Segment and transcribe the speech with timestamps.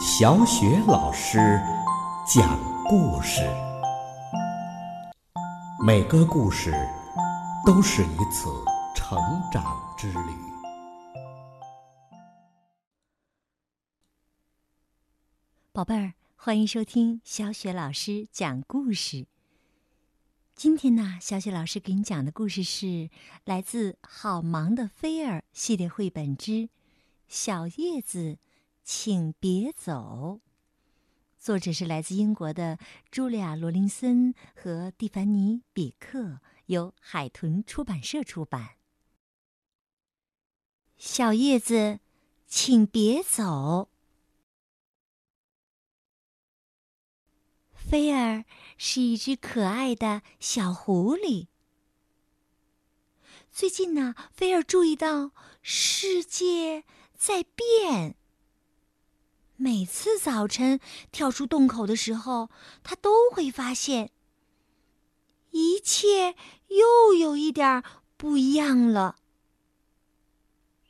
[0.00, 1.38] 小雪老师
[2.26, 3.42] 讲故事，
[5.86, 6.72] 每个故事
[7.64, 8.48] 都是一次
[8.96, 9.16] 成
[9.52, 9.62] 长
[9.96, 10.34] 之旅。
[15.72, 19.26] 宝贝儿，欢迎收听小雪老师讲故事。
[20.56, 23.10] 今天呢，小雪老师给你讲的故事是
[23.44, 26.50] 来自《好忙的菲儿》系列绘本之
[27.28, 28.38] 《小叶子，
[28.84, 30.40] 请别走》。
[31.38, 32.78] 作者是来自英国的
[33.10, 38.76] 茱莉亚·罗林森和蒂凡尼·比克，由海豚出版社出版。
[40.96, 42.00] 小叶子，
[42.46, 43.90] 请别走。
[47.72, 48.44] 菲儿
[48.78, 51.48] 是一只可爱的小狐狸。
[53.50, 58.16] 最近呢，菲儿注意到世界在变。
[59.56, 60.80] 每次早晨
[61.12, 62.50] 跳出洞口的时候，
[62.82, 64.10] 他都会发现
[65.50, 66.34] 一切
[66.68, 67.82] 又有一点
[68.16, 69.16] 不一样了。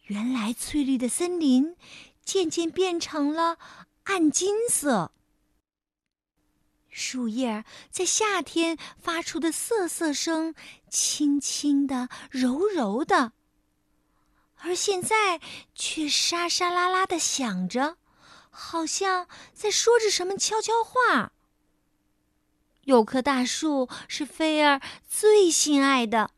[0.04, 1.76] 原来翠绿的森林
[2.24, 3.58] 渐渐变成了
[4.04, 5.12] 暗金色。
[6.88, 10.54] 树叶在夏天发出的瑟瑟声，
[10.88, 13.32] 轻轻的、柔柔的，
[14.58, 15.40] 而现在
[15.74, 17.96] 却沙沙啦啦的响着，
[18.54, 21.32] 好像在说着什么悄悄话。
[22.84, 26.30] 有棵大树是菲儿最心爱的，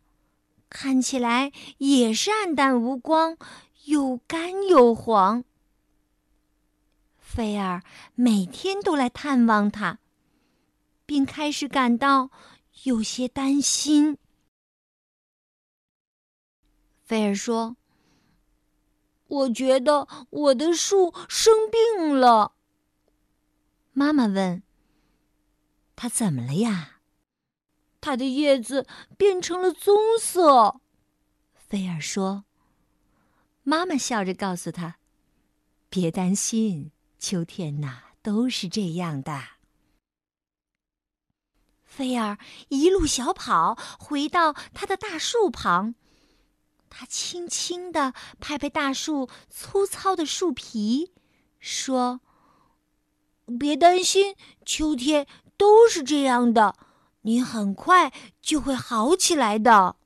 [0.70, 3.36] 看起来也是暗淡无光，
[3.84, 5.44] 又干又黄。
[7.18, 7.82] 菲儿
[8.14, 9.98] 每天都来探望他。
[11.08, 12.30] 并开始感到
[12.82, 14.18] 有些担心。
[17.04, 17.76] 菲儿说
[19.36, 22.52] ：“我觉得我的树生病了。”
[23.92, 24.62] 妈妈问
[25.96, 27.00] ：“它怎么了呀
[28.00, 28.86] ？”“它的叶子
[29.16, 30.80] 变成了棕色。”
[31.54, 32.44] 菲儿说。
[33.68, 34.98] 妈妈笑着告诉他
[35.90, 39.42] ：“别担心，秋天呐，都是这样的。”
[41.82, 42.38] 菲儿
[42.68, 45.96] 一路小跑回到他的大树旁，
[46.88, 51.12] 他轻轻地拍拍大树粗糙的树皮，
[51.60, 52.20] 说
[53.58, 55.26] ：“别担心，秋天
[55.56, 56.76] 都是这样的，
[57.22, 59.96] 你很快就会好起来的。”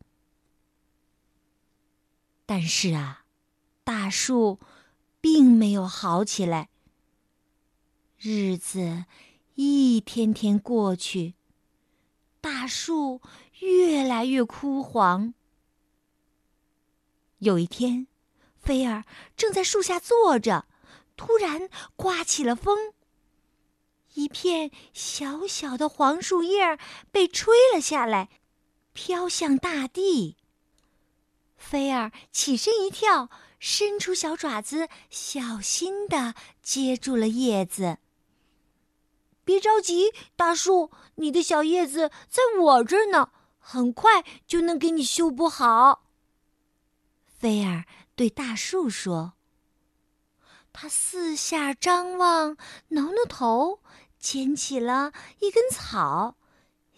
[2.47, 3.25] 但是啊，
[3.85, 4.59] 大树
[5.21, 6.69] 并没有好起来。
[8.19, 9.05] 日子
[9.55, 11.35] 一天天过去。
[12.41, 13.21] 大树
[13.61, 15.35] 越来越枯黄。
[17.41, 18.07] 有一天，
[18.55, 19.05] 菲儿
[19.37, 20.67] 正在树下坐着，
[21.17, 22.93] 突然刮起了风，
[24.13, 26.79] 一片小小的黄树叶
[27.11, 28.29] 被吹了下来，
[28.93, 30.37] 飘向大地。
[31.57, 37.99] 菲儿起身一跳，伸出小爪子，小心地接住了叶子。
[39.45, 46.05] 别着急，大树，你的小叶子在我这儿呢，很快就能给你修补好。
[47.41, 49.33] 菲儿对大树说。
[50.75, 52.59] 他四下张望，
[52.89, 53.81] 挠挠头，
[54.19, 56.37] 捡起了一根草，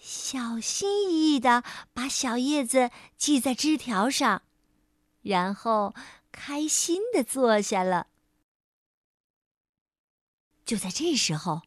[0.01, 4.43] 小心翼翼的把小叶子系在枝条上，
[5.23, 5.95] 然后
[6.33, 8.09] 开心的坐下了。
[10.65, 11.63] 就在这时候。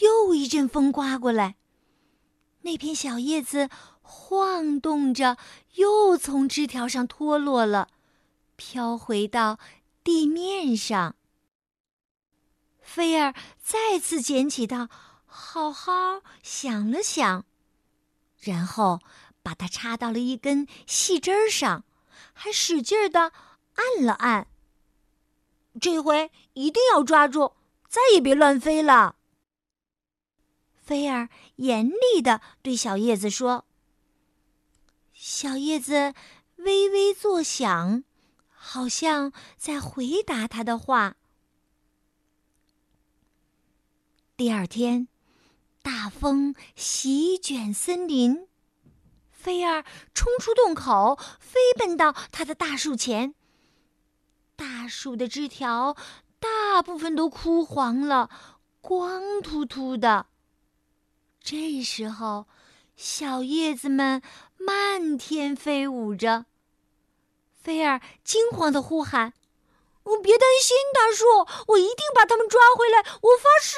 [0.00, 1.56] 又一阵风刮过来，
[2.60, 3.70] 那片小叶子
[4.08, 5.36] 晃动着，
[5.74, 7.88] 又从枝条上脱落了，
[8.54, 9.58] 飘回到
[10.04, 11.16] 地面上。
[12.80, 14.88] 菲儿再次捡起它，
[15.26, 17.44] 好好想了想，
[18.38, 19.00] 然后
[19.42, 21.84] 把它插到了一根细枝儿上，
[22.32, 23.32] 还使劲的
[23.74, 24.46] 按了按。
[25.80, 27.54] 这回一定要抓住，
[27.88, 29.16] 再也别乱飞了。
[30.72, 33.66] 菲儿严厉的对小叶子说
[35.18, 36.12] ：“小叶子
[36.56, 38.04] 微微作响，
[38.50, 41.16] 好像在回答他的话。”
[44.36, 45.08] 第二天，
[45.82, 48.46] 大风席卷森林，
[49.30, 53.34] 菲儿冲出洞口，飞奔到他的大树前。
[54.54, 55.96] 大树的枝条
[56.38, 58.28] 大部分都枯黄了，
[58.82, 60.26] 光秃秃的。
[61.40, 62.46] 这时候，
[62.96, 64.20] 小叶子们
[64.58, 66.46] 漫天飞舞着。
[67.54, 69.34] 菲儿惊慌的呼喊
[70.04, 71.24] ：“我别担心，大树，
[71.72, 73.76] 我一定把它们抓回来，我发誓。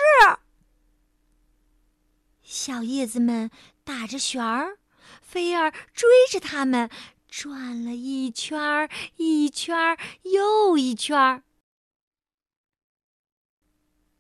[2.43, 3.51] 小叶子们
[3.85, 4.79] 打着旋儿，
[5.23, 6.91] 菲儿追着它们
[7.29, 11.43] 转了一圈儿，一圈儿又一圈儿。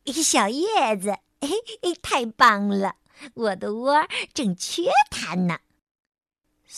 [0.06, 1.48] 小叶子，哎
[1.82, 2.96] 哎，太棒了！
[3.34, 5.58] 我的窝正缺它呢。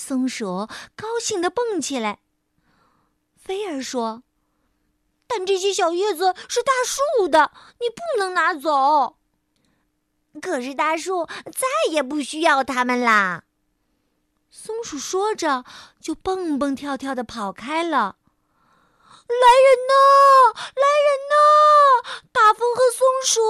[0.00, 0.66] 松鼠
[0.96, 2.20] 高兴地蹦起来。
[3.36, 4.22] 菲儿说
[5.28, 9.18] ：“但这些小叶子是大树的，你不能拿走。”
[10.40, 13.44] 可是大树再也不需要它们啦。
[14.50, 15.64] 松鼠说着，
[16.00, 18.16] 就蹦蹦跳跳地跑开了。
[19.28, 19.92] 来人呐！
[20.74, 21.36] 来人呐！
[22.32, 23.40] 大风和松鼠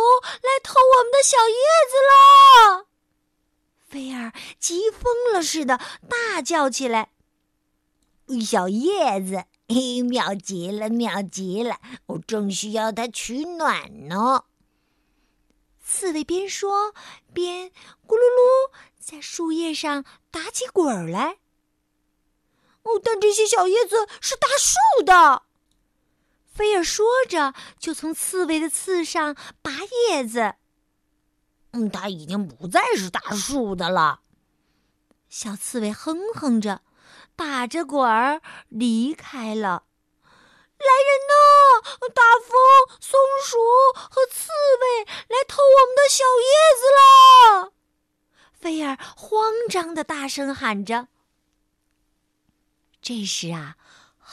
[0.43, 1.55] 来偷我们的小叶
[1.89, 2.90] 子了！
[3.91, 7.11] 菲儿急疯了似的大叫起来
[8.41, 11.81] ：“小叶子， 嘿，妙极了，妙极了！
[12.07, 14.45] 我正需要它取暖呢。”
[15.85, 16.95] 刺猬边说
[17.35, 17.71] 边
[18.07, 18.71] 咕噜噜
[19.01, 21.39] 在树叶上打起滚来。
[22.85, 25.43] 哦，但这些小叶子是大树的。
[26.47, 29.73] 菲儿说着，就从刺猬的刺上拔
[30.09, 30.55] 叶子。
[31.73, 34.21] 嗯，它已经不再是大树的了。
[35.29, 36.83] 小刺猬哼哼着，
[37.37, 39.85] 打着滚儿离开了。
[40.79, 42.09] 来人呐！
[42.15, 43.59] 大风、松鼠
[43.95, 44.49] 和刺
[44.81, 47.73] 猬来偷我们的小叶子了！
[48.53, 51.09] 菲儿慌张的大声喊着。
[53.01, 53.77] 这时啊。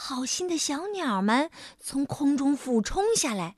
[0.00, 1.50] 好心的小鸟们
[1.80, 3.56] 从空中俯冲下来，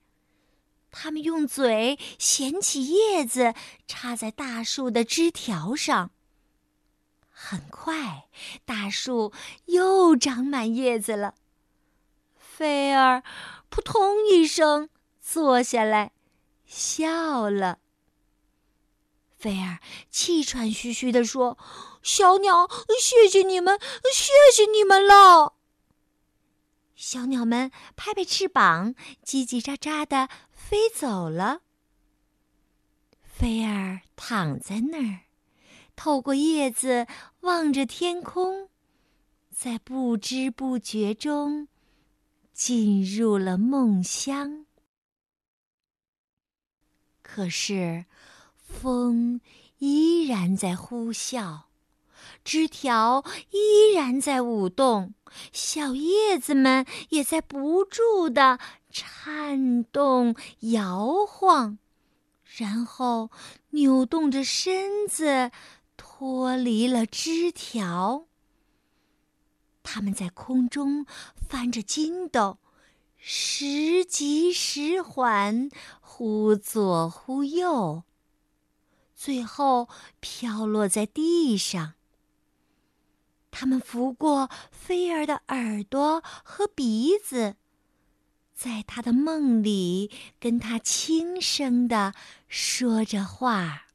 [0.90, 3.54] 它们用嘴衔起叶子，
[3.86, 6.10] 插在大树的枝条上。
[7.30, 8.28] 很快，
[8.64, 9.32] 大树
[9.66, 11.34] 又长满叶子了。
[12.36, 13.22] 菲儿
[13.70, 14.90] 扑通一声
[15.20, 16.12] 坐下来，
[16.66, 17.78] 笑了。
[19.38, 19.78] 菲儿
[20.10, 21.56] 气喘吁吁地说
[22.02, 22.68] ：“小鸟，
[23.00, 23.80] 谢谢你们，
[24.12, 25.54] 谢谢你们了。”
[26.94, 28.94] 小鸟们拍拍翅膀，
[29.24, 30.28] 叽叽喳喳的
[30.70, 31.62] 飞走了。
[33.24, 35.22] 菲儿躺在那儿，
[35.96, 37.08] 透过叶子
[37.40, 38.68] 望着天空，
[39.50, 41.66] 在不知不觉中
[42.52, 44.64] 进入了梦乡。
[47.20, 48.04] 可是，
[48.54, 49.40] 风
[49.78, 51.62] 依然在呼啸。
[52.44, 55.14] 枝条依然在舞动，
[55.52, 58.58] 小叶子们也在不住的
[58.90, 61.78] 颤动、摇晃，
[62.56, 63.30] 然后
[63.70, 65.50] 扭动着身子
[65.96, 68.26] 脱离了枝条。
[69.82, 71.06] 它们在空中
[71.48, 72.58] 翻着筋斗，
[73.16, 75.70] 时急时缓，
[76.00, 78.04] 忽左忽右，
[79.16, 79.88] 最后
[80.20, 81.94] 飘落在地上。
[83.50, 87.56] 他们拂过菲儿的耳朵和鼻子，
[88.54, 92.14] 在他的梦里跟他轻声的
[92.48, 93.86] 说着话。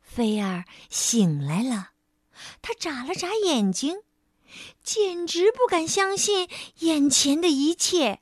[0.00, 1.90] 菲儿醒来了，
[2.62, 3.98] 他眨了眨眼睛，
[4.82, 6.48] 简直不敢相信
[6.78, 8.20] 眼前的一切。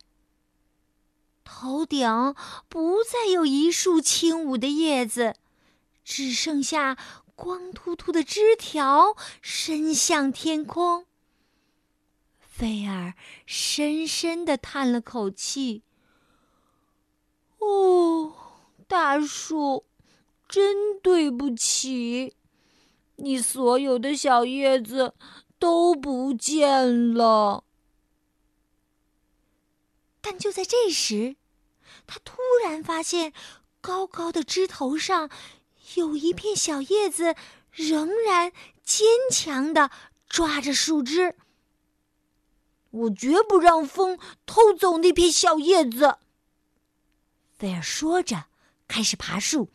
[1.45, 2.35] 头顶
[2.69, 5.37] 不再有一束轻舞的叶子，
[6.03, 6.97] 只剩下。
[7.43, 11.07] 光秃秃的枝条伸向天空。
[12.39, 15.83] 菲儿深深的叹了口气
[17.59, 18.33] ：“哦，
[18.87, 19.85] 大树，
[20.49, 22.37] 真对不起，
[23.17, 25.17] 你所有的小叶子
[25.59, 27.65] 都不见了。”
[30.23, 31.35] 但就在这时，
[32.07, 33.33] 他突然发现，
[33.81, 35.29] 高高的枝头上。
[35.97, 37.35] 有一片小叶子
[37.71, 38.53] 仍然
[38.85, 39.91] 坚强的
[40.29, 41.37] 抓着树枝。
[42.91, 46.19] 我绝不让风偷走那片小叶子。
[47.57, 48.47] 菲尔说着，
[48.87, 49.71] 开始爬树，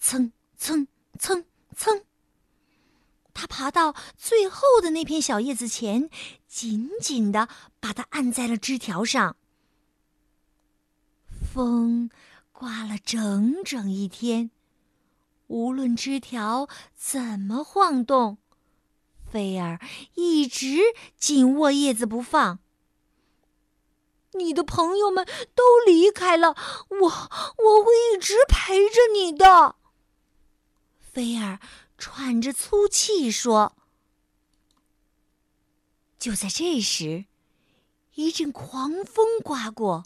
[0.00, 1.44] 蹭蹭蹭
[1.76, 2.04] 蹭。
[3.32, 6.08] 他爬到最后的那片小叶子前，
[6.48, 9.36] 紧紧的把它按在了枝条上。
[11.54, 12.10] 风
[12.50, 14.50] 刮了整整一天。
[15.48, 18.38] 无论枝条怎么晃动，
[19.30, 19.80] 菲儿
[20.14, 20.78] 一直
[21.16, 22.58] 紧握叶子不放。
[24.32, 26.56] 你的朋友们都离开了，
[26.88, 29.76] 我我会一直陪着你的。
[30.98, 31.58] 菲儿
[31.96, 33.76] 喘着粗气说。
[36.18, 37.26] 就在这时，
[38.14, 40.04] 一阵狂风刮过，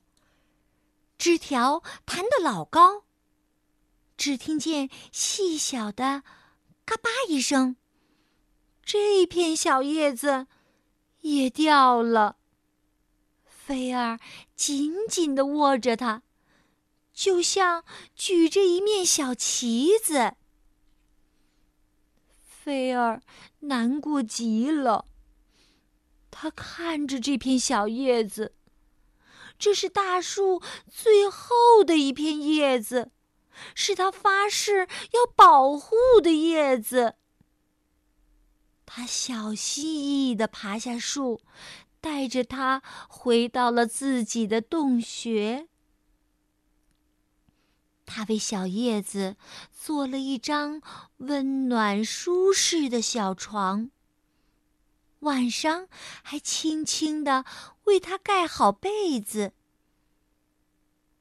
[1.17, 3.05] 枝条弹得老高。
[4.21, 6.25] 只听见细小的
[6.85, 7.77] “嘎巴”一声，
[8.85, 10.47] 这片小叶子
[11.23, 12.37] 也掉了。
[13.47, 14.21] 菲儿
[14.55, 16.23] 紧紧地握着它，
[17.15, 17.83] 就像
[18.15, 20.35] 举着一面小旗子。
[22.43, 23.23] 菲儿
[23.61, 25.07] 难过极了。
[26.31, 28.55] 他看着这片小叶子，
[29.59, 33.13] 这是大树最后的一片叶子，
[33.75, 37.15] 是他发誓要保护的叶子。
[38.87, 41.41] 他小心翼翼地爬下树，
[42.01, 45.69] 带着它回到了自己的洞穴。
[48.05, 49.37] 他为小叶子
[49.71, 50.83] 做了一张
[51.19, 53.91] 温暖舒适的小床。
[55.21, 55.87] 晚上
[56.23, 57.45] 还轻轻地
[57.85, 59.53] 为他盖好被子，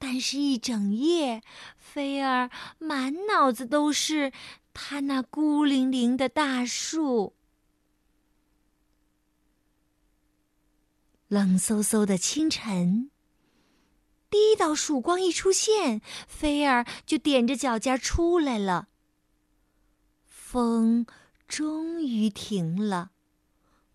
[0.02, 1.44] 但是，一整夜，
[1.78, 4.32] 菲儿满脑子都是
[4.74, 7.36] 他那孤零零的大树。
[11.28, 13.12] 冷飕飕的清晨，
[14.30, 18.88] 第一道曙光一出现，菲儿就踮着脚尖出来了。
[20.26, 21.06] 风
[21.48, 23.12] 终于停了。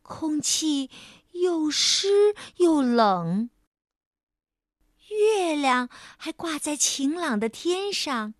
[0.02, 0.90] 空气
[1.32, 3.49] 又湿又冷，
[5.14, 8.35] 月亮还挂在晴朗的天上，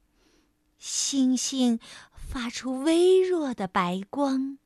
[0.79, 1.79] 星星
[2.15, 4.59] 发出微弱的白光。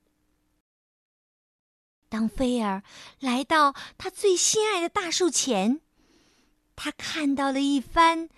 [2.09, 2.83] 当菲儿
[3.21, 5.81] 来到他最心爱的大树前，
[6.75, 8.29] 他看到了一番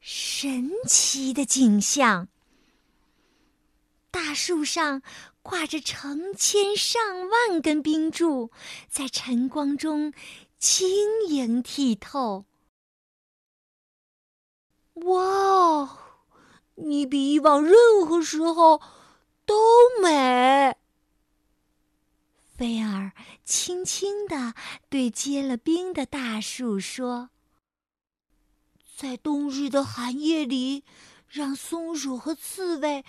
[0.00, 2.28] 神奇的景象。
[4.10, 5.02] 大树上。
[5.46, 8.50] 挂着成千上万根冰柱，
[8.88, 10.12] 在晨光中
[10.58, 12.46] 晶莹剔透。
[15.04, 15.98] 哇哦，
[16.74, 17.74] 你比以往任
[18.06, 18.80] 何时候
[19.44, 19.54] 都
[20.02, 20.76] 美！
[22.56, 23.12] 菲儿
[23.44, 24.54] 轻轻地
[24.88, 27.30] 对结了冰的大树说
[28.96, 30.84] ：“在冬日的寒夜里，
[31.28, 33.04] 让松鼠和刺猬。”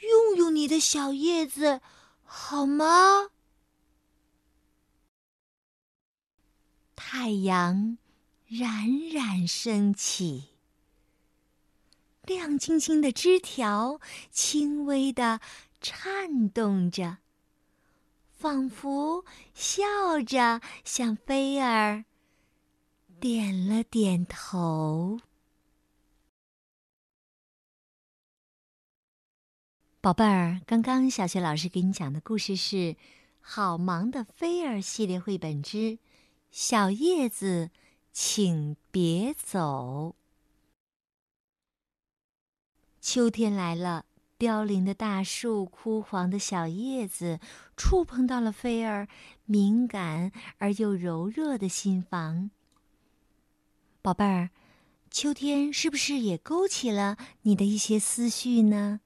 [0.00, 1.82] 用用你的小叶子，
[2.24, 3.28] 好吗？
[6.96, 7.98] 太阳
[8.48, 10.49] 冉冉升起，
[12.22, 14.00] 亮晶晶的枝条
[14.30, 15.40] 轻微的
[15.80, 17.18] 颤动着，
[18.30, 19.24] 仿佛
[19.54, 19.82] 笑
[20.24, 22.04] 着向菲儿
[23.18, 25.20] 点了点头。
[30.00, 32.76] 宝贝儿，刚刚小雪老师给你讲的故事是
[33.40, 35.76] 《好忙的菲儿》系列绘本之
[36.50, 37.70] 《小叶子，
[38.12, 40.14] 请别走》。
[43.00, 44.04] 秋天来了，
[44.36, 47.40] 凋零的大树、枯黄的小叶子，
[47.74, 49.08] 触碰到了菲儿
[49.46, 52.50] 敏感而又柔弱的心房。
[54.02, 54.50] 宝贝儿，
[55.10, 59.00] 秋天是不是也勾起了你的一些思绪呢？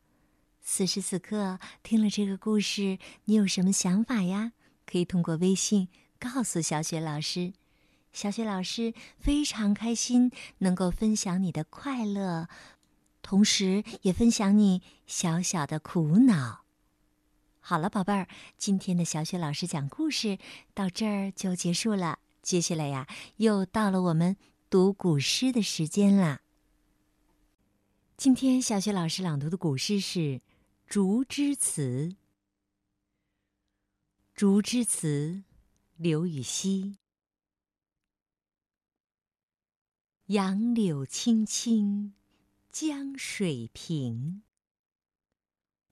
[0.60, 4.52] 此时此刻，听了这个故事，你有什么想法呀？
[4.86, 7.52] 可以通过微信告诉小雪老师。
[8.12, 12.48] 小雪老师非常开心能够分享你的快乐，
[13.24, 16.64] 同时也分享你小小的苦恼。
[17.58, 18.28] 好了，宝贝儿，
[18.58, 20.38] 今天的小雪老师讲故事
[20.74, 22.18] 到这儿就结束了。
[22.42, 24.36] 接下来呀，又到了我们
[24.68, 26.42] 读古诗的时间啦。
[28.18, 30.42] 今天小雪老师朗读的古诗是。
[30.86, 32.14] 竹枝词，
[34.34, 35.42] 竹枝词，
[35.96, 36.98] 刘禹锡。
[40.26, 42.12] 杨柳青青
[42.76, 44.42] 江水平，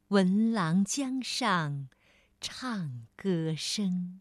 [0.08, 1.88] 闻郎江上
[2.40, 4.20] 唱歌声。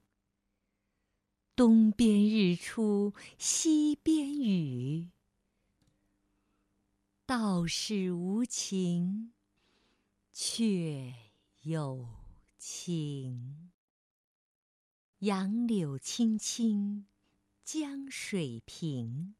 [1.56, 5.10] 东边日出西边雨，
[7.26, 9.34] 道是无晴。
[10.32, 11.16] 却
[11.62, 12.08] 有
[12.60, 13.72] 晴。
[15.18, 17.08] 杨柳青青
[17.64, 19.34] 江水平，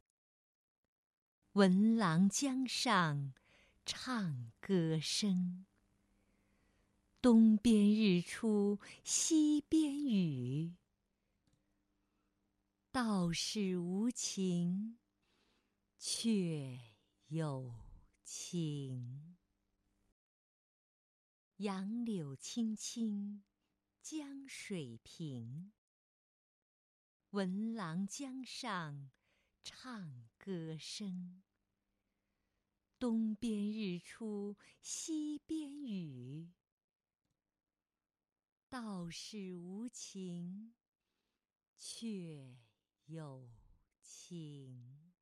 [1.54, 3.34] 闻郎江上
[3.86, 5.66] 唱歌声。
[7.22, 10.78] 东边日出西边雨，
[12.90, 14.98] 道是无晴
[16.00, 16.80] 却
[17.28, 17.76] 有
[18.24, 19.36] 情。
[21.58, 23.44] 杨柳青青
[24.02, 25.74] 江水平，
[27.32, 29.12] 闻郎江上
[29.62, 31.44] 唱歌声。
[32.98, 36.52] 东边日出西边雨，
[38.68, 40.74] 道是无晴
[41.78, 42.58] 却
[43.06, 43.52] 有
[44.02, 45.14] 情。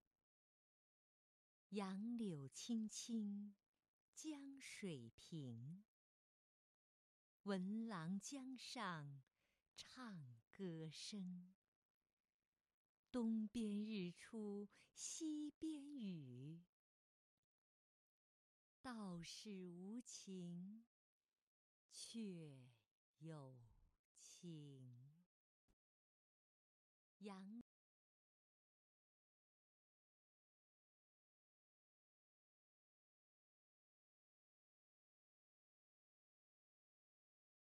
[1.71, 3.55] 杨柳青青
[4.15, 5.83] 江水平，
[7.43, 9.21] 闻郎江上
[9.75, 11.53] 唱歌声。
[13.11, 16.61] 东边日出西边雨。
[18.81, 20.83] 道是无晴
[21.91, 22.21] 却
[23.19, 23.57] 有
[24.19, 25.13] 晴。
[27.19, 27.68] 阳。